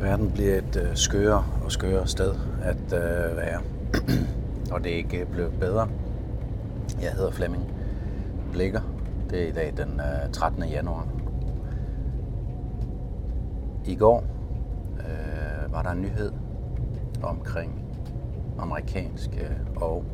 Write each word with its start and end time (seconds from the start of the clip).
Verden 0.00 0.30
bliver 0.30 0.58
et 0.58 0.76
øh, 0.76 0.96
skøre 0.96 1.44
og 1.64 1.72
skøre 1.72 2.06
sted 2.06 2.34
at 2.62 2.76
øh, 2.76 3.36
være. 3.36 3.60
og 4.72 4.84
det 4.84 4.92
er 4.92 4.96
ikke 4.96 5.18
øh, 5.18 5.26
blevet 5.26 5.52
bedre. 5.60 5.88
Jeg 7.02 7.12
hedder 7.12 7.30
Flemming 7.30 7.64
Blikker. 8.52 8.80
Det 9.30 9.42
er 9.42 9.48
i 9.48 9.52
dag 9.52 9.72
den 9.76 10.00
øh, 10.00 10.32
13. 10.32 10.64
januar. 10.64 11.06
I 13.86 13.94
går 13.94 14.24
øh, 14.98 15.72
var 15.72 15.82
der 15.82 15.90
en 15.90 16.02
nyhed 16.02 16.32
omkring 17.22 17.84
amerikansk 18.58 19.30
øh, 19.34 19.82
og 19.82 20.04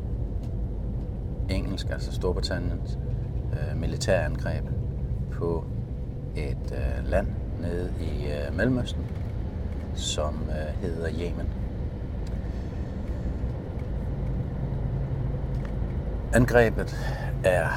engelsk, 1.49 1.89
altså 1.89 2.11
Storbritanniens 2.11 2.99
øh, 3.53 3.77
militærangreb 3.79 4.63
på 5.31 5.63
et 6.35 6.71
øh, 6.71 7.09
land 7.09 7.27
nede 7.61 7.93
i 8.01 8.25
øh, 8.25 8.57
Mellemøsten, 8.57 9.03
som 9.97 10.33
øh, 10.49 10.81
hedder 10.81 11.09
Yemen. 11.09 11.49
Angrebet 16.33 16.97
er 17.43 17.69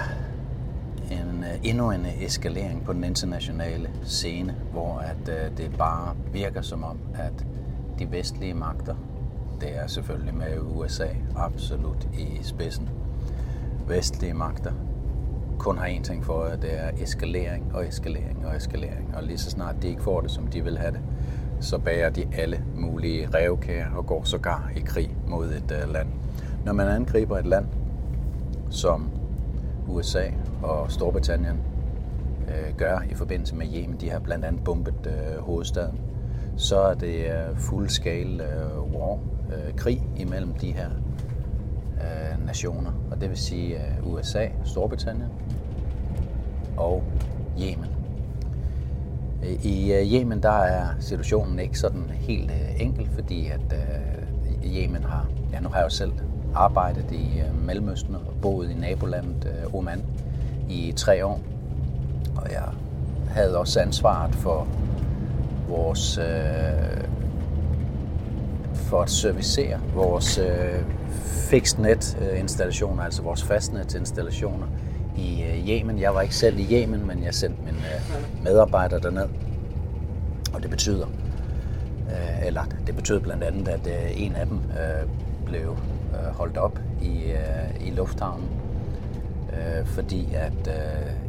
en, 1.11 1.45
øh, 1.45 1.59
endnu 1.63 1.91
en 1.91 2.07
eskalering 2.21 2.85
på 2.85 2.93
den 2.93 3.05
internationale 3.05 3.91
scene, 4.05 4.55
hvor 4.73 4.99
at, 4.99 5.29
øh, 5.29 5.57
det 5.57 5.77
bare 5.79 6.17
virker 6.33 6.63
som 6.63 6.85
om, 6.85 6.99
at 7.15 7.47
de 7.99 8.11
vestlige 8.11 8.55
magter, 8.55 8.95
det 9.61 9.77
er 9.77 9.87
selvfølgelig 9.87 10.35
med 10.35 10.59
USA 10.61 11.09
absolut 11.37 12.09
i 12.19 12.39
spidsen, 12.43 12.89
vestlige 13.89 14.35
magter 14.35 14.73
kun 15.61 15.79
har 15.79 15.87
én 15.87 16.03
ting 16.03 16.25
for 16.25 16.43
at 16.43 16.63
det 16.63 16.79
er 16.79 16.91
eskalering 17.03 17.75
og 17.75 17.89
eskalering 17.89 18.47
og 18.47 18.57
eskalering. 18.57 19.15
Og 19.15 19.23
lige 19.23 19.39
så 19.39 19.51
snart 19.51 19.75
de 19.83 19.89
ikke 19.89 20.03
får 20.03 20.21
det, 20.21 20.31
som 20.31 20.47
de 20.47 20.65
vil 20.65 20.79
have 20.79 20.93
det, 20.93 21.01
så 21.61 21.79
bærer 21.79 22.11
de 22.11 22.29
alle 22.33 22.65
mulige 22.77 23.29
revkager 23.35 23.91
og 23.97 24.07
går 24.07 24.25
sågar 24.25 24.71
i 24.77 24.81
krig 24.81 25.11
mod 25.29 25.47
et 25.47 25.83
uh, 25.85 25.93
land. 25.93 26.09
Når 26.65 26.73
man 26.73 26.89
angriber 26.89 27.39
et 27.39 27.47
land, 27.47 27.67
som 28.71 29.11
USA 29.89 30.25
og 30.63 30.91
Storbritannien 30.93 31.61
uh, 32.43 32.77
gør 32.77 33.01
i 33.11 33.15
forbindelse 33.15 33.55
med 33.55 33.67
Yemen, 33.75 33.97
de 34.01 34.11
har 34.11 34.19
blandt 34.19 34.45
andet 34.45 34.65
bombet 34.65 35.07
uh, 35.07 35.45
hovedstaden, 35.45 36.01
så 36.57 36.79
er 36.79 36.95
det 36.95 37.25
uh, 37.25 37.59
full-scale 37.59 38.43
uh, 38.43 38.95
war, 38.95 39.13
uh, 39.13 39.77
krig 39.77 40.03
imellem 40.17 40.53
de 40.53 40.73
her 40.73 40.89
uh, 41.97 42.47
nationer. 42.47 42.93
Og 43.11 43.21
det 43.21 43.29
vil 43.29 43.39
sige 43.39 43.77
uh, 44.03 44.13
USA, 44.13 44.47
Storbritannien 44.65 45.29
og 46.77 47.03
Yemen. 47.61 48.00
Øh, 49.45 49.65
I 49.65 49.93
øh, 49.93 50.13
Yemen 50.13 50.43
der 50.43 50.59
er 50.59 50.87
situationen 51.01 51.59
ikke 51.59 51.79
sådan 51.79 52.11
helt 52.11 52.51
øh, 52.51 52.81
enkel, 52.81 53.09
fordi 53.15 53.47
at 53.47 53.75
Yemen 54.65 55.03
har, 55.05 55.27
ja 55.53 55.61
nu 55.61 55.69
har 55.69 55.77
jeg 55.77 55.85
jo 55.85 55.91
selv 55.91 56.13
arbejdet 56.55 57.13
i 57.13 57.43
Mellemøsten 57.67 58.15
og 58.15 58.23
boet 58.43 58.71
i 58.71 58.75
nabolandet 58.75 59.53
Oman 59.75 60.03
i 60.69 60.93
tre 60.97 61.27
år. 61.27 61.41
Og 62.37 62.51
jeg 62.51 62.69
havde 63.29 63.59
også 63.59 63.81
ansvaret 63.81 64.35
for 64.35 64.67
vores 65.69 66.19
for 68.75 69.03
at 69.03 69.11
servicere 69.11 69.81
vores 69.95 70.39
uh, 70.39 70.85
fixed 71.51 71.79
net 71.79 72.19
installationer, 72.41 73.03
altså 73.03 73.23
vores 73.23 73.43
fastnet 73.43 73.95
installationer 73.95 74.67
Øh, 75.21 75.59
i 75.59 75.79
Yemen. 75.79 76.01
Jeg 76.01 76.15
var 76.15 76.21
ikke 76.21 76.35
selv 76.35 76.59
i 76.59 76.75
Yemen, 76.75 77.07
men 77.07 77.25
jeg 77.25 77.35
sendte 77.35 77.63
min 77.63 77.75
øh, 77.75 78.45
medarbejder 78.45 78.99
derned. 78.99 79.29
Og 80.55 80.63
det 80.63 80.71
betyder, 80.71 81.07
øh, 82.11 82.47
eller 82.47 82.65
det 82.87 82.97
betød 82.97 83.21
blandt 83.21 83.43
andet, 83.43 83.69
at 83.69 83.89
en 84.17 84.37
af 84.37 84.47
dem 84.47 84.61
blev 85.47 85.77
holdt 86.33 86.57
op 86.57 86.79
i, 87.03 87.33
i 87.81 87.91
lufthavnen, 87.91 88.49
fordi 89.85 90.29
at 90.35 90.69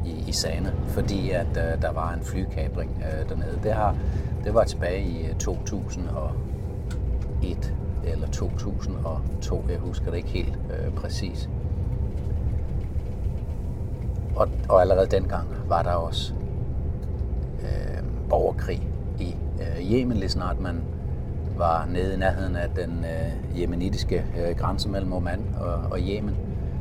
i, 0.05 0.23
i 0.27 0.31
Sane, 0.31 0.73
fordi 0.87 1.31
at 1.31 1.47
der 1.55 1.91
var 1.91 2.13
en 2.13 2.23
flykabring 2.23 3.03
dernede. 3.29 3.59
Det, 3.63 3.73
har, 3.73 3.95
det 4.43 4.53
var 4.53 4.63
tilbage 4.63 5.01
i 5.01 5.27
2001 5.39 7.73
eller 8.03 8.27
2002, 8.27 9.65
jeg 9.69 9.79
husker 9.79 10.11
det 10.11 10.17
ikke 10.17 10.29
helt 10.29 10.55
uh, 10.55 10.93
præcis. 10.93 11.49
Og, 14.41 14.49
og 14.69 14.81
allerede 14.81 15.07
dengang 15.07 15.47
var 15.67 15.83
der 15.83 15.91
også 15.91 16.33
øh, 17.61 18.03
borgerkrig 18.29 18.87
i 19.19 19.35
øh, 19.59 19.91
Yemen, 19.91 20.17
lige 20.17 20.29
snart 20.29 20.59
man 20.59 20.83
var 21.57 21.85
nede 21.89 22.13
i 22.13 22.17
nærheden 22.17 22.55
af 22.55 22.69
den 22.69 23.05
øh, 23.05 23.61
jemenitiske 23.61 24.25
øh, 24.39 24.57
grænse 24.57 24.89
mellem 24.89 25.13
Oman 25.13 25.55
og, 25.59 25.91
og 25.91 25.99
Yemen, 25.99 26.35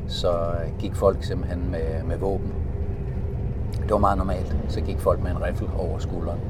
så 0.09 0.31
øh, 0.31 0.78
gik 0.78 0.94
folk 0.94 1.25
simpelthen 1.25 1.71
med, 1.71 2.03
med 2.04 2.19
våben. 2.19 2.53
Det 3.82 3.91
var 3.91 3.98
meget 3.98 4.19
normalt. 4.19 4.56
Så 4.69 4.81
gik 4.81 4.98
folk 4.98 5.22
med 5.22 5.31
en 5.31 5.42
riffel 5.42 5.69
over 5.78 5.98
skulderen 5.98 6.41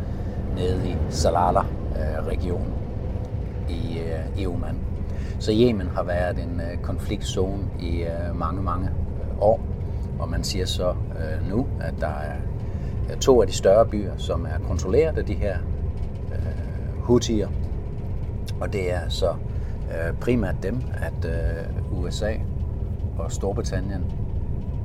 nede 0.56 0.88
i 0.88 0.96
Salala-regionen 1.08 2.72
øh, 3.68 3.76
i, 3.76 3.98
øh, 3.98 4.40
i 4.40 4.46
Oman. 4.46 4.78
Så 5.38 5.52
Yemen 5.54 5.88
har 5.94 6.02
været 6.02 6.38
en 6.38 6.60
øh, 6.60 6.78
konfliktzone 6.82 7.62
i 7.80 8.02
øh, 8.02 8.36
mange, 8.36 8.62
mange 8.62 8.86
øh, 8.88 9.42
år. 9.42 9.69
Og 10.20 10.28
man 10.28 10.44
siger 10.44 10.66
så 10.66 10.88
øh, 10.90 11.50
nu, 11.50 11.66
at 11.80 11.94
der 12.00 12.06
er 12.06 12.36
to 13.20 13.40
af 13.40 13.46
de 13.46 13.52
større 13.52 13.86
byer, 13.86 14.12
som 14.16 14.44
er 14.44 14.66
kontrolleret 14.68 15.18
af 15.18 15.24
de 15.24 15.34
her 15.34 15.58
øh, 16.32 17.02
Houthier. 17.02 17.48
Og 18.60 18.72
det 18.72 18.92
er 18.92 19.08
så 19.08 19.30
øh, 19.90 20.14
primært 20.20 20.54
dem, 20.62 20.82
at 20.94 21.24
øh, 21.24 22.02
USA 22.02 22.34
og 23.18 23.32
Storbritannien 23.32 24.04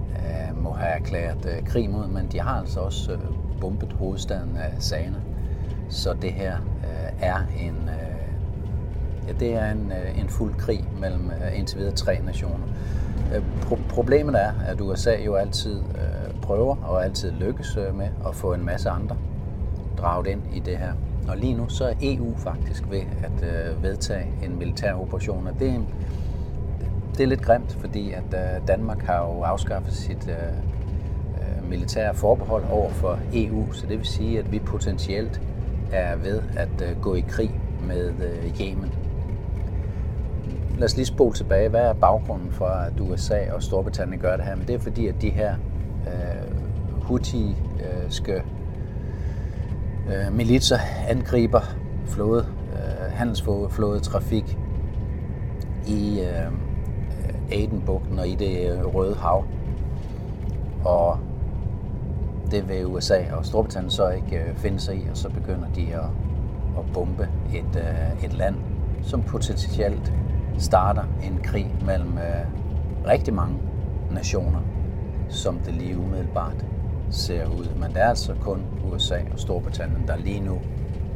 øh, 0.10 0.64
må 0.64 0.72
have 0.72 0.92
erklæret 0.92 1.46
øh, 1.46 1.68
krig 1.68 1.90
mod, 1.90 2.08
men 2.08 2.28
de 2.32 2.40
har 2.40 2.60
altså 2.60 2.80
også 2.80 3.12
øh, 3.12 3.20
bombet 3.62 3.94
hovedstaden 3.94 4.58
af 4.58 4.74
Sana. 4.80 5.18
Så 5.90 6.16
det 6.22 6.34
her 6.34 6.56
øh, 6.58 7.28
er 7.28 7.38
en, 7.60 7.90
øh, 7.90 9.28
ja, 9.28 9.34
det 9.40 9.54
er 9.54 9.72
en, 9.72 9.92
øh, 9.92 10.20
en 10.20 10.30
fuld 10.30 10.54
krig 10.56 10.88
mellem 11.00 11.32
øh, 11.32 11.60
indtil 11.60 11.78
videre 11.78 11.96
tre 11.96 12.20
nationer. 12.26 12.68
Øh, 13.34 13.44
pro- 13.62 13.80
problemet 13.90 14.36
er, 14.42 14.52
at 14.68 14.82
USA 14.82 15.16
jo 15.26 15.36
altid 15.36 15.80
øh, 15.80 16.42
prøver 16.42 16.76
og 16.76 17.04
altid 17.06 17.32
lykkes 17.32 17.78
øh, 17.78 17.96
med 17.96 18.08
at 18.28 18.36
få 18.36 18.54
en 18.54 18.66
masse 18.66 18.90
andre 18.90 19.18
draget 19.98 20.28
ind 20.28 20.42
i 20.54 20.60
det 20.60 20.78
her. 20.78 20.94
Og 21.28 21.38
lige 21.38 21.54
nu 21.54 21.70
så 21.70 21.86
er 21.86 21.94
EU 22.02 22.36
faktisk 22.38 22.84
ved 22.90 23.02
at 23.24 23.44
øh, 23.44 23.84
vedtage 23.84 24.28
en 24.44 24.60
militær 24.60 24.94
operation, 24.94 25.48
og 25.48 25.60
det 25.60 25.70
er, 25.70 25.74
en, 25.74 25.88
det 27.18 27.24
er 27.24 27.28
lidt 27.28 27.42
grimt, 27.42 27.78
fordi 27.80 28.12
at 28.12 28.34
øh, 28.34 28.68
Danmark 28.68 29.02
har 29.02 29.26
jo 29.26 29.42
afskaffet 29.42 29.94
sit 29.94 30.30
øh, 30.30 30.34
øh 30.34 31.70
militære 31.70 32.14
forbehold 32.14 32.64
over 32.72 32.90
for 32.90 33.20
EU, 33.34 33.72
så 33.72 33.88
det 33.88 33.98
vil 33.98 34.06
sige, 34.06 34.40
at 34.40 34.52
vi 34.52 34.60
potentielt 34.60 35.42
er 35.92 36.16
ved 36.16 36.42
at 36.56 36.90
øh, 36.90 37.02
gå 37.02 37.16
i 37.16 37.24
krig 37.28 37.60
med 37.88 38.08
øh, 38.08 38.62
Yemen 38.62 38.92
lad 40.80 40.86
os 40.86 40.96
lige 40.96 41.06
spole 41.06 41.34
tilbage. 41.34 41.70
Hvad 41.70 41.82
er 41.82 41.94
baggrunden 41.94 42.52
for, 42.52 42.66
at 42.66 43.00
USA 43.00 43.52
og 43.54 43.64
Storbritannien 43.64 44.20
gør 44.20 44.36
det 44.38 44.46
her? 44.46 44.56
Men 44.56 44.68
det 44.68 44.76
er 44.76 44.80
fordi, 44.80 45.08
at 45.08 45.16
de 45.22 45.30
her 45.30 45.56
øh, 46.08 47.02
Houthi-ske 47.02 48.44
øh, 50.08 50.34
militser 50.34 50.78
angriber 51.08 51.62
flåde, 52.08 52.48
øh, 52.74 53.12
handelsflåde 53.12 54.00
trafik 54.00 54.58
i 55.88 56.20
øh, 56.20 56.52
Adenbugten 57.52 58.20
og 58.20 58.28
i 58.28 58.36
det 58.36 58.72
øh, 58.72 58.96
Røde 58.96 59.16
Hav. 59.16 59.46
Og 60.86 61.18
det 62.52 62.70
vil 62.70 62.86
USA 62.86 63.20
og 63.34 63.46
Storbritannien 63.46 63.92
så 63.92 64.10
ikke 64.10 64.38
øh, 64.38 64.56
finde 64.56 64.80
sig 64.80 64.96
i, 64.96 65.08
og 65.12 65.18
så 65.18 65.30
begynder 65.30 65.68
de 65.76 65.82
at, 65.82 66.10
at 66.78 66.94
bombe 66.94 67.30
et, 67.54 67.76
øh, 67.76 68.26
et 68.26 68.34
land, 68.34 68.56
som 69.04 69.24
potentielt 69.24 70.14
starter 70.58 71.04
en 71.24 71.40
krig 71.44 71.76
mellem 71.86 72.18
øh, 72.18 72.46
rigtig 73.08 73.34
mange 73.34 73.58
nationer, 74.12 74.60
som 75.30 75.60
det 75.60 75.74
lige 75.74 75.98
umiddelbart 75.98 76.66
ser 77.10 77.46
ud. 77.46 77.68
Men 77.80 77.90
det 77.90 78.02
er 78.02 78.10
altså 78.10 78.34
kun 78.42 78.62
USA 78.92 79.20
og 79.34 79.40
Storbritannien, 79.40 80.08
der 80.08 80.18
lige 80.18 80.40
nu 80.40 80.60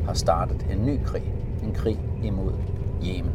har 0.05 0.13
startet 0.13 0.65
en 0.71 0.85
ny 0.85 1.03
krig. 1.05 1.33
En 1.63 1.73
krig 1.73 1.99
imod 2.23 2.53
Yemen. 3.03 3.31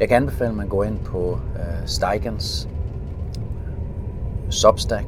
Jeg 0.00 0.08
kan 0.08 0.16
anbefale, 0.16 0.50
at 0.50 0.56
man 0.56 0.68
går 0.68 0.84
ind 0.84 0.98
på 0.98 1.38
øh, 1.56 1.86
Steigens 1.86 2.68
øh, 2.70 4.52
Substack. 4.52 5.06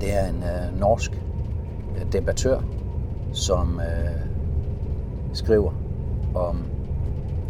Det 0.00 0.14
er 0.14 0.28
en 0.28 0.42
øh, 0.42 0.80
norsk 0.80 1.22
øh, 1.96 2.12
debattør, 2.12 2.60
som 3.32 3.80
øh, 3.80 4.20
skriver 5.32 5.72
om 6.34 6.64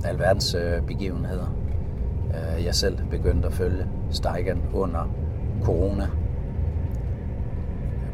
alverdens 0.04 0.54
øh, 0.54 0.82
begivenheder. 0.82 1.54
Øh, 2.28 2.64
jeg 2.64 2.74
selv 2.74 2.98
begyndte 3.10 3.48
at 3.48 3.54
følge 3.54 3.86
Steigen 4.10 4.62
under 4.72 5.10
corona 5.62 6.08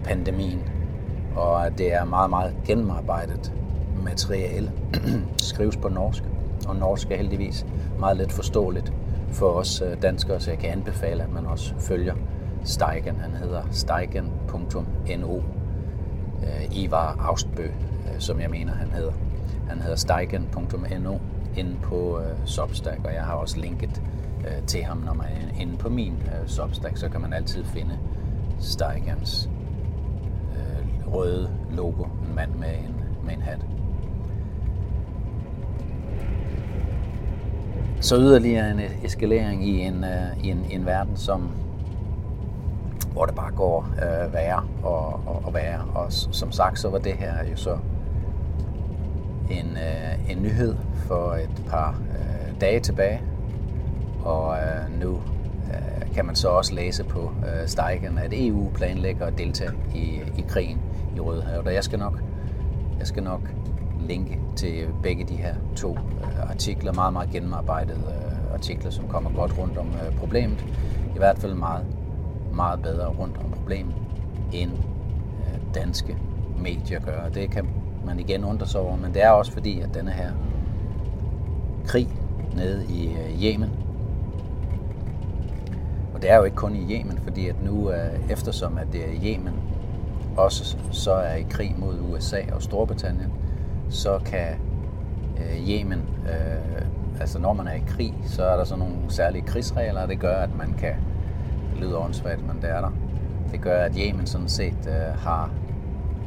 pandemien, 0.05 0.63
og 1.37 1.79
det 1.79 1.95
er 1.95 2.05
meget, 2.05 2.31
meget 2.31 2.55
gennemarbejdet 2.67 3.53
materiale 4.05 4.73
skrives 5.51 5.77
på 5.77 5.89
norsk, 5.89 6.25
og 6.69 6.77
norsk 6.77 7.11
er 7.11 7.17
heldigvis 7.17 7.67
meget 7.99 8.17
let 8.17 8.33
forståeligt 8.33 8.93
for 9.31 9.47
os 9.47 9.83
øh, 9.83 10.03
danskere, 10.03 10.41
så 10.41 10.51
jeg 10.51 10.59
kan 10.59 10.71
anbefale, 10.71 11.23
at 11.23 11.33
man 11.33 11.47
også 11.47 11.75
følger 11.79 12.15
Steigen. 12.65 13.17
Han 13.17 13.31
hedder 13.31 13.63
steigen.no. 13.71 15.37
Øh, 16.43 16.79
Ivar 16.79 17.17
Austbø, 17.21 17.65
øh, 17.65 18.19
som 18.19 18.41
jeg 18.41 18.51
mener, 18.51 18.73
han 18.73 18.91
hedder. 18.91 19.13
Han 19.69 19.81
hedder 19.81 19.97
steigen.no 19.97 21.19
inde 21.57 21.77
på 21.83 22.21
øh, 22.21 22.47
Substack, 22.47 23.01
og 23.05 23.15
jeg 23.15 23.23
har 23.23 23.35
også 23.35 23.61
linket 23.61 24.03
øh, 24.41 24.67
til 24.67 24.83
ham, 24.83 24.97
når 24.97 25.15
man 25.15 25.27
er 25.27 25.61
inde 25.61 25.77
på 25.77 25.89
min 25.89 26.15
øh, 26.27 26.49
Substack, 26.49 26.97
så 26.97 27.09
kan 27.09 27.21
man 27.21 27.33
altid 27.33 27.65
finde 27.65 27.99
Steigens 28.61 29.51
røde 31.15 31.51
logo, 31.71 32.05
en 32.05 32.35
mand 32.35 32.51
med 32.55 32.69
en, 32.69 32.95
med 33.25 33.35
en 33.35 33.43
hat. 33.43 33.59
Så 38.01 38.17
yderligere 38.17 38.71
en 38.71 38.81
eskalering 39.05 39.69
i 39.69 39.81
en, 39.81 40.05
øh, 40.05 40.45
i 40.45 40.51
en, 40.51 40.67
en 40.71 40.87
verden, 40.87 41.17
som, 41.17 41.51
hvor 43.13 43.27
det 43.27 43.35
bare 43.35 43.53
går 43.53 43.89
øh, 43.97 44.33
værre 44.33 44.65
og, 44.83 45.07
og, 45.27 45.43
og 45.45 45.55
værre. 45.55 45.85
Og 45.95 46.13
som 46.13 46.53
sagt, 46.53 46.79
så 46.79 46.91
var 46.91 46.99
det 46.99 47.13
her 47.13 47.35
jo 47.51 47.57
så 47.57 47.79
en, 49.51 49.77
øh, 49.77 50.31
en 50.31 50.43
nyhed 50.43 50.77
for 50.95 51.33
et 51.33 51.63
par 51.69 52.01
øh, 52.11 52.61
dage 52.61 52.81
tilbage. 52.81 53.23
Og 54.25 54.57
øh, 54.57 55.01
nu 55.01 55.21
øh, 55.67 56.15
kan 56.15 56.27
man 56.27 56.35
så 56.35 56.49
også 56.49 56.75
læse 56.75 57.05
på 57.05 57.33
øh, 57.47 57.69
Steigen, 57.69 58.19
at 58.19 58.33
EU 58.33 58.71
planlægger 58.75 59.27
at 59.27 59.39
deltage 59.39 59.71
i, 59.95 60.21
i 60.39 60.45
krigen 60.49 60.79
i 61.17 61.21
Rødehavet. 61.21 61.67
Og 61.67 61.75
jeg 61.75 61.85
skal 61.85 61.99
nok, 61.99 62.21
jeg 62.99 63.07
skal 63.07 63.23
nok 63.23 63.41
linke 64.09 64.39
til 64.57 64.87
begge 65.03 65.25
de 65.25 65.35
her 65.35 65.55
to 65.77 65.97
øh, 65.97 66.51
artikler, 66.51 66.93
meget, 66.93 67.13
meget 67.13 67.31
gennemarbejdede 67.31 67.99
øh, 67.99 68.55
artikler, 68.55 68.91
som 68.91 69.09
kommer 69.09 69.31
godt 69.31 69.59
rundt 69.59 69.79
om 69.79 69.87
øh, 69.87 70.17
problemet. 70.19 70.65
I 71.15 71.19
hvert 71.19 71.39
fald 71.39 71.55
meget, 71.55 71.87
meget 72.55 72.83
bedre 72.83 73.07
rundt 73.07 73.37
om 73.37 73.51
problemet, 73.51 73.95
end 74.53 74.71
øh, 74.73 75.75
danske 75.75 76.17
medier 76.59 77.01
gør. 77.01 77.29
Det 77.29 77.51
kan 77.51 77.69
man 78.11 78.21
igen 78.21 78.45
undre 78.45 78.67
sig 78.67 78.81
over, 78.81 78.97
men 78.97 79.15
det 79.15 79.23
er 79.23 79.31
også 79.31 79.53
fordi, 79.53 79.81
at 79.81 79.95
denne 79.95 80.11
her 80.11 80.31
krig 81.87 82.09
nede 82.57 82.85
i 82.89 83.09
øh, 83.09 83.45
Yemen, 83.45 83.71
og 86.15 86.23
det 86.23 86.31
er 86.31 86.37
jo 86.37 86.45
ikke 86.45 86.57
kun 86.57 86.77
i 86.77 86.95
Yemen, 86.95 87.19
fordi 87.23 87.49
at 87.49 87.65
nu, 87.65 87.91
øh, 87.91 88.31
eftersom 88.31 88.79
at 88.79 88.87
det 88.93 89.01
er 89.01 89.13
Yemen, 89.25 89.55
også 90.37 90.77
så 90.91 91.13
er 91.13 91.35
i 91.35 91.47
krig 91.51 91.75
mod 91.79 91.95
USA 92.13 92.41
og 92.53 92.63
Storbritannien, 92.63 93.33
så 93.91 94.21
kan 94.25 94.49
øh, 95.37 95.69
Yemen, 95.69 96.03
øh, 96.25 96.83
altså 97.21 97.39
når 97.39 97.53
man 97.53 97.67
er 97.67 97.75
i 97.75 97.83
krig, 97.87 98.15
så 98.27 98.45
er 98.45 98.57
der 98.57 98.65
sådan 98.65 98.85
nogle 98.85 98.97
særlige 99.09 99.43
krigsregler, 99.43 100.03
og 100.03 100.09
det 100.09 100.21
gør, 100.21 100.37
at 100.37 100.57
man 100.57 100.75
kan, 100.79 100.95
det 101.73 101.81
lyder 101.81 101.99
åndssvagt, 101.99 102.47
men 102.47 102.57
det 102.63 102.71
er 102.71 102.81
der, 102.81 102.93
det 103.53 103.61
gør, 103.61 103.85
at 103.85 103.93
Yemen 103.97 104.27
sådan 104.27 104.49
set 104.49 104.89
øh, 104.89 105.19
har 105.19 105.51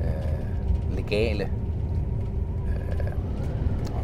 øh, 0.04 0.96
legale, 0.96 1.50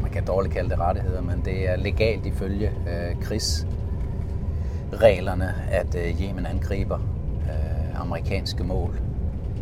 man 0.09 0.13
kan 0.13 0.25
dårligt 0.25 0.53
kalde 0.53 0.69
det 0.69 0.79
rettigheder, 0.79 1.21
men 1.21 1.41
det 1.45 1.69
er 1.69 1.75
legalt 1.75 2.25
ifølge 2.25 2.67
øh, 2.67 3.21
krigsreglerne, 3.21 5.53
at 5.71 5.95
øh, 5.95 6.21
Yemen 6.21 6.45
angriber 6.45 6.99
øh, 7.43 8.01
amerikanske 8.01 8.63
mål 8.63 8.99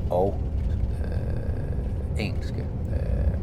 og 0.10 0.40
øh, 1.04 2.26
engelske 2.26 2.66
øh, 2.92 3.34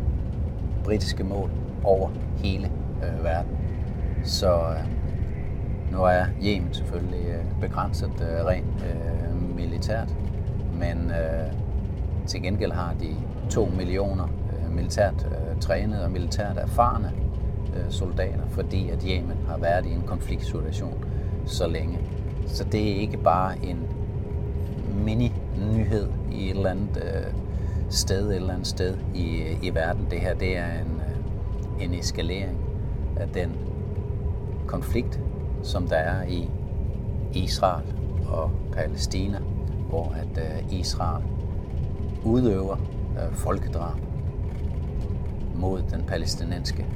britiske 0.84 1.24
mål 1.24 1.50
over 1.82 2.10
hele 2.36 2.70
øh, 3.02 3.24
verden. 3.24 3.58
Så 4.22 4.54
øh, 4.54 4.84
nu 5.92 6.02
er 6.02 6.24
Yemen 6.42 6.74
selvfølgelig 6.74 7.26
øh, 7.26 7.44
begrænset 7.60 8.12
øh, 8.20 8.44
rent 8.44 8.84
øh, 8.84 9.56
militært, 9.56 10.16
men 10.74 11.10
øh, 11.10 11.52
til 12.26 12.42
gengæld 12.42 12.72
har 12.72 12.94
de 13.00 13.16
to 13.50 13.68
millioner 13.76 14.28
militært 14.74 15.26
øh, 15.30 15.60
trænede 15.60 16.04
og 16.04 16.10
militært 16.10 16.56
erfarne 16.58 17.12
øh, 17.76 17.90
soldater, 17.90 18.48
fordi 18.48 18.90
at 18.90 19.02
Yemen 19.02 19.36
har 19.48 19.58
været 19.58 19.86
i 19.86 19.90
en 19.90 20.02
konfliktsituation 20.06 21.04
så 21.46 21.66
længe. 21.66 21.98
Så 22.46 22.64
det 22.64 22.90
er 22.90 22.94
ikke 22.94 23.16
bare 23.16 23.64
en 23.64 23.78
mini-nyhed 25.04 26.08
i 26.32 26.44
et 26.44 26.56
eller 26.56 26.70
andet 26.70 26.96
øh, 26.96 27.32
sted 27.90 28.30
et 28.30 28.36
eller 28.36 28.52
andet 28.52 28.66
sted 28.66 28.96
i, 29.14 29.56
i 29.62 29.74
verden. 29.74 30.06
Det 30.10 30.20
her 30.20 30.34
det 30.34 30.56
er 30.56 30.72
en, 30.72 31.00
øh, 31.78 31.84
en 31.84 31.94
eskalering 31.94 32.58
af 33.16 33.28
den 33.28 33.52
konflikt, 34.66 35.20
som 35.62 35.88
der 35.88 35.96
er 35.96 36.26
i 36.26 36.50
Israel 37.32 37.84
og 38.28 38.50
Palæstina, 38.72 39.38
hvor 39.88 40.14
at 40.16 40.44
øh, 40.44 40.78
Israel 40.80 41.24
udøver 42.24 42.76
øh, 43.18 43.34
folkedrab 43.34 43.98
mod 45.64 45.82
den 45.90 46.02
palæstinensiske, 46.02 46.86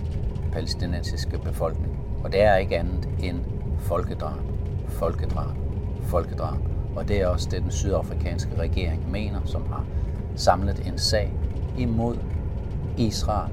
palæstinensiske 0.53 1.39
befolkning. 1.39 1.99
Og 2.25 2.33
det 2.33 2.43
er 2.43 2.57
ikke 2.57 2.79
andet 2.79 3.09
end 3.23 3.41
folkedrab, 3.79 4.41
folkedrab, 4.89 5.57
folkedrab. 6.03 6.59
Og 6.97 7.09
det 7.09 7.21
er 7.21 7.27
også 7.27 7.49
det, 7.51 7.63
den 7.63 7.71
sydafrikanske 7.71 8.59
regering 8.59 9.11
mener, 9.11 9.41
som 9.45 9.67
har 9.67 9.85
samlet 10.37 10.87
en 10.87 10.99
sag 10.99 11.33
imod 11.79 12.17
Israel 12.97 13.53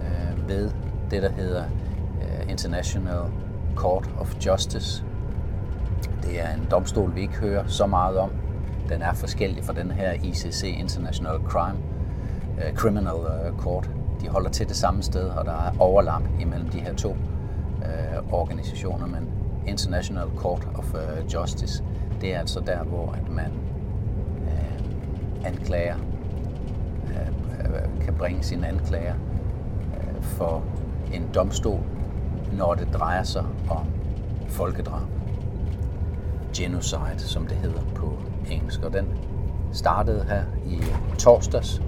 øh, 0.00 0.48
ved 0.48 0.70
det, 1.10 1.22
der 1.22 1.30
hedder 1.30 1.64
øh, 2.22 2.50
International 2.50 3.22
Court 3.76 4.10
of 4.20 4.34
Justice. 4.46 5.04
Det 6.22 6.40
er 6.40 6.54
en 6.54 6.66
domstol, 6.70 7.14
vi 7.14 7.20
ikke 7.20 7.34
hører 7.34 7.66
så 7.66 7.86
meget 7.86 8.18
om. 8.18 8.30
Den 8.88 9.02
er 9.02 9.14
forskellig 9.14 9.64
fra 9.64 9.72
den 9.72 9.90
her 9.90 10.12
ICC, 10.12 10.62
International 10.62 11.38
Crime 11.48 11.78
øh, 12.58 12.74
Criminal 12.74 13.16
øh, 13.46 13.58
Court. 13.58 13.90
De 14.22 14.28
holder 14.28 14.50
til 14.50 14.68
det 14.68 14.76
samme 14.76 15.02
sted, 15.02 15.28
og 15.28 15.44
der 15.44 15.52
er 15.52 15.72
overlap 15.78 16.22
imellem 16.40 16.68
de 16.68 16.80
her 16.80 16.94
to 16.94 17.16
øh, 17.82 18.32
organisationer, 18.32 19.06
men 19.06 19.28
International 19.66 20.26
Court 20.36 20.68
of 20.74 20.94
øh, 20.94 21.34
Justice, 21.34 21.84
det 22.20 22.34
er 22.34 22.38
altså 22.38 22.60
der, 22.60 22.84
hvor 22.84 23.12
at 23.12 23.28
man 23.32 23.52
øh, 24.42 25.46
anklager 25.46 25.96
øh, 27.06 27.28
øh, 27.60 28.04
kan 28.04 28.14
bringe 28.14 28.42
sine 28.42 28.68
anklager 28.68 29.14
øh, 29.94 30.22
for 30.22 30.62
en 31.12 31.28
domstol, 31.34 31.80
når 32.52 32.74
det 32.74 32.88
drejer 32.94 33.22
sig 33.22 33.44
om 33.70 33.86
folkedrab. 34.48 35.02
Genocide, 36.56 37.18
som 37.18 37.46
det 37.46 37.56
hedder 37.56 37.80
på 37.94 38.18
engelsk. 38.50 38.82
Og 38.82 38.92
den 38.92 39.08
startede 39.72 40.24
her 40.28 40.42
i 40.66 40.82
torsdags, 41.18 41.82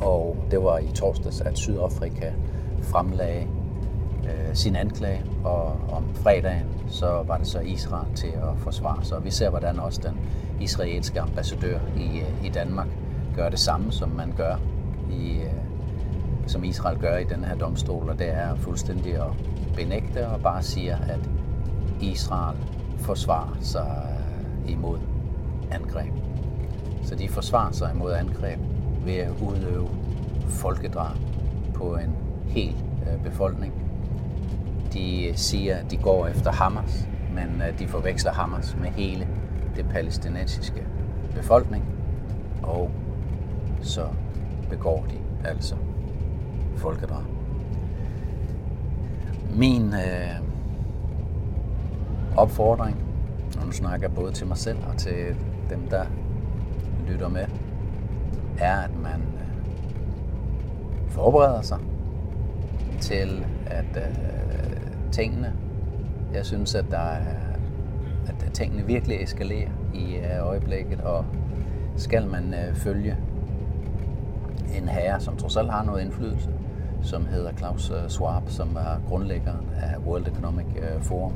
og 0.00 0.36
det 0.50 0.62
var 0.62 0.78
i 0.78 0.88
torsdags, 0.94 1.40
at 1.40 1.58
Sydafrika 1.58 2.32
fremlagde 2.82 3.46
øh, 4.24 4.54
sin 4.54 4.76
anklage, 4.76 5.24
og 5.44 5.66
om 5.92 6.14
fredagen 6.14 6.66
så 6.88 7.22
var 7.26 7.36
det 7.36 7.46
så 7.46 7.60
Israel 7.60 8.14
til 8.14 8.26
at 8.26 8.58
forsvare 8.58 9.04
sig. 9.04 9.16
Og 9.16 9.24
vi 9.24 9.30
ser, 9.30 9.50
hvordan 9.50 9.78
også 9.80 10.00
den 10.04 10.20
israelske 10.60 11.20
ambassadør 11.20 11.78
i, 11.96 12.18
øh, 12.18 12.46
i 12.46 12.48
Danmark 12.48 12.88
gør 13.36 13.48
det 13.48 13.58
samme, 13.58 13.92
som 13.92 14.08
man 14.08 14.32
gør 14.36 14.56
i, 15.10 15.38
øh, 15.38 15.52
som 16.46 16.64
Israel 16.64 16.98
gør 16.98 17.16
i 17.16 17.24
den 17.24 17.44
her 17.44 17.54
domstol, 17.54 18.08
og 18.08 18.18
det 18.18 18.28
er 18.28 18.54
fuldstændig 18.54 19.14
at 19.14 19.30
benægte 19.76 20.28
og 20.28 20.40
bare 20.40 20.62
siger, 20.62 20.96
at 20.96 21.30
Israel 22.00 22.56
forsvarer 22.98 23.56
sig 23.60 24.08
øh, 24.64 24.72
imod 24.72 24.98
angreb. 25.70 26.12
Så 27.02 27.14
de 27.14 27.28
forsvarer 27.28 27.72
sig 27.72 27.90
imod 27.94 28.12
angreb 28.12 28.58
ved 29.04 29.16
at 29.16 29.32
udøve 29.42 29.88
folkedrab 30.48 31.16
på 31.74 31.96
en 31.96 32.16
hel 32.46 32.76
øh, 33.02 33.22
befolkning. 33.22 33.72
De 34.92 35.28
øh, 35.28 35.36
siger, 35.36 35.76
at 35.76 35.90
de 35.90 35.96
går 35.96 36.26
efter 36.26 36.52
Hamas, 36.52 37.08
men 37.34 37.62
øh, 37.62 37.78
de 37.78 37.88
forveksler 37.88 38.32
Hamas 38.32 38.76
med 38.80 38.88
hele 38.88 39.28
det 39.76 39.86
palæstinensiske 39.88 40.86
befolkning, 41.34 41.84
og 42.62 42.90
så 43.80 44.06
begår 44.70 45.06
de 45.10 45.48
altså 45.48 45.74
folkedrab. 46.76 47.24
Min 49.54 49.94
øh, 49.94 50.40
opfordring, 52.36 52.96
og 53.60 53.66
nu 53.66 53.72
snakker 53.72 54.08
jeg 54.08 54.14
både 54.14 54.32
til 54.32 54.46
mig 54.46 54.56
selv 54.56 54.78
og 54.88 54.96
til 54.96 55.36
dem, 55.70 55.88
der 55.90 56.04
lytter 57.08 57.28
med, 57.28 57.46
er, 58.58 58.76
at 58.76 58.96
man 59.02 59.20
øh, 59.20 59.50
forbereder 61.10 61.62
sig 61.62 61.78
til, 63.00 63.46
at 63.66 63.96
øh, 63.96 64.16
tingene, 65.12 65.52
jeg 66.34 66.46
synes, 66.46 66.74
at 66.74 66.84
der 66.90 66.98
er 66.98 67.50
at 68.26 68.44
øh, 68.46 68.52
tingene 68.52 68.86
virkelig 68.86 69.22
eskalerer 69.22 69.70
i 69.94 70.14
øh, 70.16 70.46
øjeblikket, 70.46 71.00
og 71.00 71.24
skal 71.96 72.26
man 72.26 72.54
øh, 72.54 72.74
følge 72.74 73.16
en 74.76 74.88
herre, 74.88 75.20
som 75.20 75.36
trods 75.36 75.56
alt 75.56 75.70
har 75.70 75.84
noget 75.84 76.02
indflydelse, 76.02 76.50
som 77.02 77.26
hedder 77.26 77.52
Klaus 77.52 77.90
øh, 77.90 78.08
Schwab, 78.08 78.42
som 78.46 78.76
er 78.76 79.08
grundlæggeren 79.08 79.68
af 79.82 79.98
World 80.06 80.28
Economic 80.28 80.66
øh, 80.76 81.02
Forum. 81.02 81.32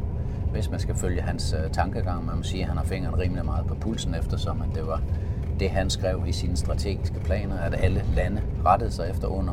Hvis 0.52 0.70
man 0.70 0.80
skal 0.80 0.94
følge 0.94 1.20
hans 1.22 1.54
tankegang, 1.72 2.26
man 2.26 2.36
må 2.36 2.42
sige, 2.42 2.62
at 2.62 2.68
han 2.68 2.76
har 2.76 2.84
fingeren 2.84 3.18
rimelig 3.18 3.44
meget 3.44 3.66
på 3.66 3.74
pulsen, 3.74 4.14
eftersom 4.14 4.62
at 4.62 4.68
det 4.74 4.86
var 4.86 5.02
det, 5.60 5.70
han 5.70 5.90
skrev 5.90 6.22
i 6.26 6.32
sine 6.32 6.56
strategiske 6.56 7.20
planer, 7.20 7.58
at 7.58 7.74
alle 7.84 8.04
lande 8.16 8.42
rettede 8.64 8.90
sig 8.90 9.10
efter 9.10 9.28
under 9.28 9.52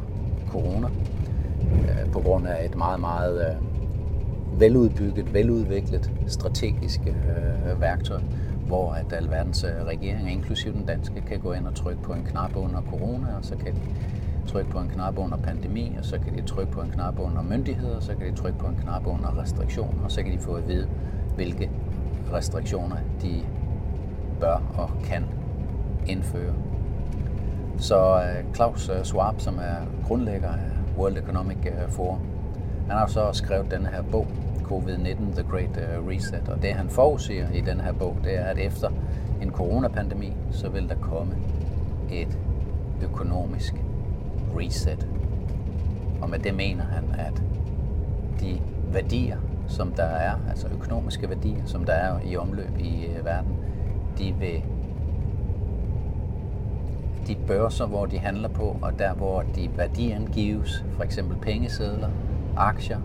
corona, 0.50 0.88
øh, 1.72 2.12
på 2.12 2.20
grund 2.20 2.48
af 2.48 2.66
et 2.66 2.76
meget, 2.76 3.00
meget 3.00 3.50
øh, 3.50 3.56
veludbygget, 4.60 5.34
veludviklet 5.34 6.12
strategisk 6.28 7.00
øh, 7.08 7.82
værktøj, 7.82 8.22
hvor 8.68 8.94
at 8.94 9.14
alverdens 9.14 9.64
øh, 9.64 9.86
regeringer, 9.86 10.32
inklusive 10.32 10.74
den 10.74 10.86
danske, 10.86 11.22
kan 11.22 11.40
gå 11.40 11.54
ind 11.54 11.68
og 11.68 11.76
trykke 11.76 12.02
på 12.02 12.14
en 12.14 12.24
knap 12.24 12.56
under 12.56 12.82
corona, 12.82 13.28
og 13.38 13.46
så 13.46 13.56
kan 13.56 13.74
de 13.74 13.80
trykke 14.48 14.72
på 14.72 14.80
en 14.80 14.90
knap 14.90 15.18
under 15.18 15.38
pandemi, 15.38 15.96
og 16.00 16.06
så 16.06 16.20
kan 16.20 16.38
de 16.38 16.42
trykke 16.42 16.72
på 16.72 16.82
en 16.82 16.90
knap 16.90 17.20
under 17.20 17.42
myndigheder, 17.42 17.96
og 17.96 18.04
så 18.04 18.16
kan 18.16 18.32
de 18.32 18.36
trykke 18.36 18.60
på 18.60 18.68
en 18.68 18.76
knap 18.76 19.08
under 19.08 19.42
restriktioner, 19.42 20.04
og 20.04 20.12
så 20.12 20.24
kan 20.24 20.32
de 20.34 20.40
få 20.40 20.54
at 20.54 20.68
vide, 20.68 20.88
hvilke 21.36 21.70
restriktioner 22.34 22.96
de 23.22 23.42
bør 24.40 24.62
og 24.78 24.90
kan 25.04 25.26
indføre. 26.08 26.54
Så 27.78 28.16
øh, 28.16 28.54
Klaus 28.54 28.90
øh, 28.90 29.04
Schwab, 29.04 29.42
som 29.42 29.58
er 29.58 30.08
grundlægger 30.08 30.50
af 30.50 30.98
World 30.98 31.18
Economic 31.18 31.58
øh, 31.66 31.90
Forum, 31.90 32.20
han 32.90 32.98
har 32.98 33.08
så 33.08 33.30
skrevet 33.34 33.72
den 33.72 33.86
her 33.86 34.02
bog, 34.12 34.28
COVID-19, 34.64 35.34
The 35.34 35.44
Great 35.50 35.80
Reset. 36.10 36.50
Og 36.50 36.62
det 36.62 36.74
han 36.74 36.90
forudsiger 36.90 37.52
i 37.52 37.62
den 37.62 37.82
her 37.82 37.92
bog, 37.92 38.18
det 38.24 38.38
er, 38.38 38.44
at 38.44 38.58
efter 38.58 38.90
en 39.42 39.52
coronapandemi, 39.52 40.34
så 40.52 40.70
vil 40.70 40.90
der 40.90 40.96
komme 40.96 41.36
et 42.12 42.38
økonomisk 43.04 43.74
reset. 44.58 45.08
Og 46.22 46.30
med 46.30 46.40
det 46.40 46.56
mener 46.56 46.84
han, 46.84 47.04
at 47.20 47.44
de 48.40 48.62
værdier, 48.94 49.38
som 49.68 49.92
der 49.92 50.04
er, 50.04 50.34
altså 50.50 50.68
økonomiske 50.74 51.30
værdier, 51.30 51.66
som 51.66 51.84
der 51.84 51.94
er 51.94 52.20
i 52.26 52.38
omløb 52.38 52.78
i 52.80 53.08
verden, 53.24 53.56
de 54.18 54.36
vil 54.40 54.64
de 57.32 57.38
børser, 57.48 57.86
hvor 57.86 58.06
de 58.06 58.20
handler 58.20 58.50
på, 58.50 58.78
og 58.82 59.00
der, 59.00 59.14
hvor 59.14 59.42
de 59.56 59.70
værdiangives, 59.78 60.86
for 60.94 61.04
eksempel 61.04 61.38
pengesedler, 61.38 62.10
aktier, 62.58 63.00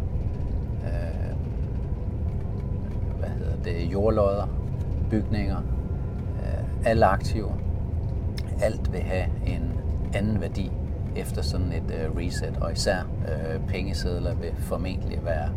øh, 0.85 1.37
hvad 3.19 3.29
hedder 3.29 3.63
det 3.65 3.93
jordlodder, 3.93 4.47
bygninger, 5.11 5.59
øh, 6.43 6.65
alle 6.85 7.07
aktiver. 7.07 7.53
Alt 8.63 8.93
vil 8.93 9.01
have 9.01 9.27
en 9.47 9.73
anden 10.15 10.41
værdi 10.41 10.71
efter 11.17 11.43
sådan 11.43 11.73
et 11.73 11.95
øh, 12.01 12.17
reset, 12.17 12.57
og 12.61 12.73
især 12.73 12.99
øh, 13.29 13.61
pengesedler 13.69 14.35
vil 14.35 14.51
formentlig 14.59 15.25
være 15.25 15.49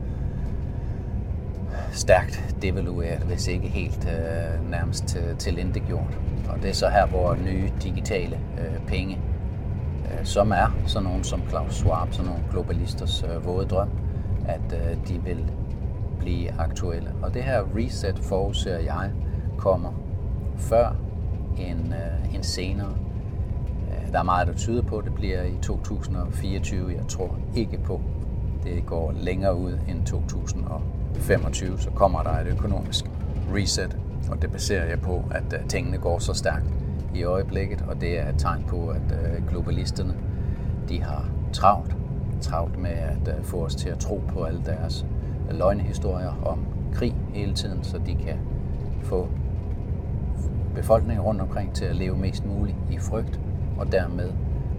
stærkt 1.91 2.55
devalueret, 2.61 3.19
hvis 3.19 3.47
ikke 3.47 3.67
helt 3.67 4.09
øh, 4.09 4.71
nærmest 4.71 5.17
øh, 5.17 5.37
til, 5.37 5.57
indegjort. 5.57 6.19
Og 6.49 6.61
det 6.61 6.69
er 6.69 6.73
så 6.73 6.89
her, 6.89 7.07
hvor 7.07 7.35
nye 7.35 7.69
digitale 7.83 8.39
øh, 8.59 8.87
penge, 8.87 9.19
øh, 10.05 10.25
som 10.25 10.51
er 10.51 10.75
sådan 10.85 11.03
nogen 11.03 11.23
som 11.23 11.41
Klaus 11.49 11.73
Schwab, 11.73 12.13
sådan 12.13 12.25
nogle 12.25 12.43
globalisters 12.51 13.23
øh, 13.23 13.45
våde 13.45 13.67
drøm, 13.67 13.89
at 14.47 14.73
øh, 14.73 15.07
de 15.07 15.21
vil 15.23 15.51
blive 16.19 16.51
aktuelle. 16.59 17.11
Og 17.21 17.33
det 17.33 17.43
her 17.43 17.63
reset 17.75 18.19
forudser 18.19 18.79
jeg 18.79 19.11
kommer 19.57 19.91
før 20.57 20.95
end, 21.57 21.93
øh, 21.93 22.35
end 22.35 22.43
senere. 22.43 22.95
Øh, 23.89 24.11
der 24.11 24.19
er 24.19 24.23
meget, 24.23 24.47
der 24.47 24.53
tyder 24.53 24.81
på, 24.81 24.97
at 24.97 25.05
det 25.05 25.13
bliver 25.13 25.43
i 25.43 25.57
2024. 25.61 26.91
Jeg 26.91 27.07
tror 27.07 27.37
ikke 27.55 27.77
på, 27.77 28.01
det 28.63 28.85
går 28.85 29.13
længere 29.21 29.55
ud 29.55 29.77
end 29.87 30.05
2025. 31.19 31.79
Så 31.79 31.89
kommer 31.89 32.23
der 32.23 32.31
et 32.31 32.47
økonomisk 32.47 33.05
reset, 33.55 33.97
og 34.31 34.41
det 34.41 34.51
baserer 34.51 34.85
jeg 34.85 35.01
på, 35.01 35.23
at 35.31 35.53
øh, 35.53 35.67
tingene 35.67 35.97
går 35.97 36.19
så 36.19 36.33
stærkt 36.33 36.65
i 37.15 37.23
øjeblikket, 37.23 37.83
og 37.87 38.01
det 38.01 38.19
er 38.19 38.29
et 38.29 38.35
tegn 38.37 38.63
på, 38.67 38.87
at 38.87 39.01
øh, 39.11 39.47
globalisterne 39.49 40.13
de 40.89 41.01
har 41.03 41.25
travlt, 41.53 41.95
travlt 42.41 42.79
med 42.79 42.89
at 42.89 43.37
øh, 43.37 43.43
få 43.43 43.65
os 43.65 43.75
til 43.75 43.89
at 43.89 43.99
tro 43.99 44.21
på 44.27 44.43
alle 44.43 44.61
deres 44.65 45.05
løgnehistorier 45.51 46.41
om 46.45 46.65
krig 46.93 47.15
hele 47.33 47.53
tiden, 47.53 47.83
så 47.83 47.97
de 48.05 48.15
kan 48.15 48.37
få 49.03 49.27
befolkningen 50.75 51.25
rundt 51.25 51.41
omkring 51.41 51.73
til 51.73 51.85
at 51.85 51.95
leve 51.95 52.17
mest 52.17 52.45
muligt 52.45 52.77
i 52.91 52.97
frygt, 52.97 53.39
og 53.77 53.91
dermed 53.91 54.31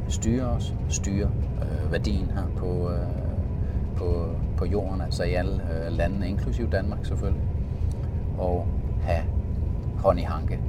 styre 0.09 0.47
os, 0.47 0.75
styre 0.89 1.31
øh, 1.63 1.93
værdien 1.93 2.31
her 2.35 2.47
på, 2.57 2.91
øh, 2.91 3.30
på, 4.01 4.27
på 4.57 4.65
jorden, 4.65 5.01
altså 5.01 5.23
i 5.23 5.33
alle 5.33 5.63
øh, 5.73 5.93
landene, 5.93 6.29
inklusive 6.29 6.69
Danmark 6.73 7.05
selvfølgelig, 7.07 7.43
og 8.39 8.67
have 9.03 9.23
hånd 9.99 10.21
i 10.21 10.23
hanke 10.23 10.61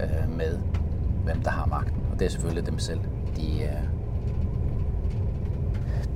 øh, 0.00 0.36
med, 0.36 0.58
hvem 1.24 1.42
der 1.42 1.50
har 1.50 1.66
magten. 1.66 2.02
Og 2.12 2.18
det 2.18 2.26
er 2.26 2.30
selvfølgelig 2.30 2.66
dem 2.66 2.78
selv. 2.78 3.00
De, 3.36 3.62
øh, 3.62 3.88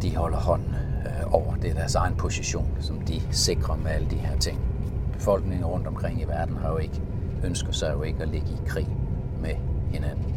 de 0.03 0.17
holder 0.17 0.39
hånden 0.39 0.75
øh, 1.07 1.35
over. 1.35 1.55
Det 1.55 1.71
er 1.71 1.75
deres 1.75 1.95
egen 1.95 2.15
position, 2.15 2.69
som 2.81 3.01
de 3.01 3.21
sikrer 3.31 3.77
med 3.77 3.91
alle 3.91 4.11
de 4.11 4.17
her 4.17 4.39
ting. 4.39 4.61
Befolkningen 5.13 5.67
rundt 5.67 5.87
omkring 5.87 6.21
i 6.21 6.25
verden 6.25 6.57
har 6.57 6.71
jo 6.71 6.77
ikke, 6.77 7.03
ønsker 7.45 7.73
sig 7.73 7.93
jo 7.95 8.03
ikke 8.03 8.23
at 8.23 8.29
ligge 8.29 8.49
i 8.49 8.59
krig 8.67 8.89
med 9.41 9.55
hinanden. 9.91 10.35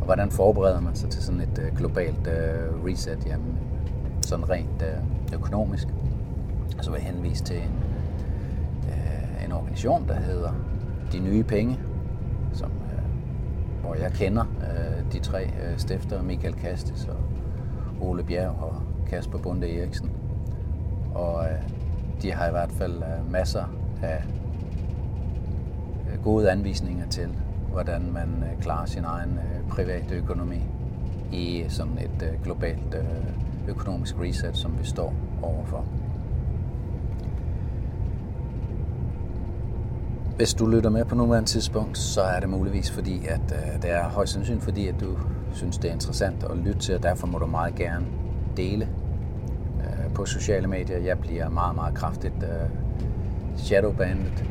Og 0.00 0.04
hvordan 0.04 0.30
forbereder 0.30 0.80
man 0.80 0.94
sig 0.94 1.10
til 1.10 1.22
sådan 1.22 1.40
et 1.40 1.58
øh, 1.58 1.76
globalt 1.76 2.26
øh, 2.26 2.84
reset? 2.84 3.26
Jamen, 3.26 3.58
sådan 4.22 4.50
rent 4.50 4.82
øh, 4.82 5.34
økonomisk. 5.34 5.88
Så 6.80 6.90
vil 6.90 6.98
jeg 6.98 7.12
henvise 7.12 7.44
til 7.44 7.56
en, 7.56 7.72
øh, 8.88 9.44
en 9.44 9.52
organisation, 9.52 10.08
der 10.08 10.14
hedder 10.14 10.52
De 11.12 11.20
Nye 11.20 11.42
Penge, 11.42 11.78
som, 12.52 12.70
øh, 12.70 13.02
hvor 13.80 13.94
jeg 13.94 14.12
kender 14.12 14.44
øh, 14.44 15.12
de 15.12 15.18
tre 15.18 15.44
øh, 15.44 15.78
stifter, 15.78 16.22
Michael 16.22 16.54
Kastis 16.54 17.04
og 17.04 17.16
Ole 18.00 18.24
Bjerg 18.24 18.56
og 18.60 18.82
Kasper 19.10 19.38
Bunde 19.38 19.78
Eriksen. 19.78 20.10
Og 21.14 21.44
øh, 21.44 21.62
de 22.22 22.32
har 22.32 22.48
i 22.48 22.50
hvert 22.50 22.72
fald 22.72 22.96
øh, 22.96 23.32
masser 23.32 23.64
af 24.02 24.24
øh, 26.12 26.22
gode 26.24 26.50
anvisninger 26.50 27.06
til, 27.06 27.28
hvordan 27.72 28.12
man 28.12 28.44
øh, 28.52 28.62
klarer 28.62 28.86
sin 28.86 29.04
egen 29.04 29.30
øh, 29.38 29.68
private 29.68 30.14
økonomi 30.14 30.60
i 31.32 31.64
sådan 31.68 31.98
et 31.98 32.22
øh, 32.22 32.42
globalt 32.44 32.94
øh, 32.94 33.41
økonomisk 33.68 34.14
reset, 34.20 34.56
som 34.56 34.78
vi 34.78 34.84
står 34.84 35.14
overfor. 35.42 35.84
Hvis 40.36 40.54
du 40.54 40.66
lytter 40.66 40.90
med 40.90 41.04
på 41.04 41.14
nuværende 41.14 41.48
tidspunkt, 41.48 41.98
så 41.98 42.22
er 42.22 42.40
det 42.40 42.48
muligvis 42.48 42.90
fordi, 42.90 43.26
at 43.26 43.40
øh, 43.52 43.82
det 43.82 43.90
er 43.90 44.08
højst 44.08 44.32
sandsynligt 44.32 44.64
fordi, 44.64 44.88
at 44.88 44.94
du 45.00 45.16
synes, 45.52 45.78
det 45.78 45.88
er 45.88 45.92
interessant 45.92 46.44
at 46.44 46.56
lytte 46.56 46.80
til, 46.80 46.94
og 46.94 47.02
derfor 47.02 47.26
må 47.26 47.38
du 47.38 47.46
meget 47.46 47.74
gerne 47.74 48.06
dele 48.56 48.88
øh, 49.78 50.14
på 50.14 50.24
sociale 50.24 50.66
medier. 50.66 50.98
Jeg 50.98 51.18
bliver 51.18 51.48
meget, 51.48 51.74
meget 51.74 51.94
kraftigt 51.94 52.34
øh, 52.42 52.70
shadowbandet 53.56 54.44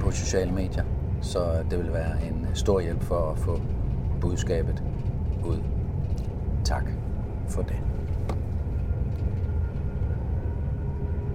på 0.00 0.10
sociale 0.10 0.52
medier, 0.52 0.84
så 1.20 1.38
det 1.70 1.78
vil 1.78 1.92
være 1.92 2.26
en 2.28 2.46
stor 2.54 2.80
hjælp 2.80 3.02
for 3.02 3.30
at 3.30 3.38
få 3.38 3.60
budskabet 4.20 4.82
ud. 5.44 5.58
Tak 6.64 6.99
for 7.50 7.62
det. 7.62 7.89